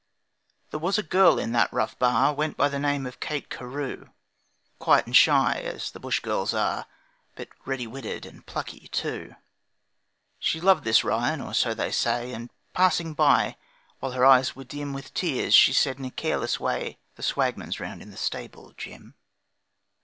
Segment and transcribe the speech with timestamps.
[0.71, 4.09] There was a girl in that rough bar Went by the name of Kate Carew,
[4.79, 6.87] Quiet and shy as the bush girls are,
[7.35, 9.35] But ready witted and plucky, too.
[10.39, 13.57] She loved this Ryan, or so they say, And passing by,
[13.99, 17.79] while her eyes were dim With tears, she said in a careless way, 'The Swagman's
[17.79, 19.13] round in the stable, Jim.'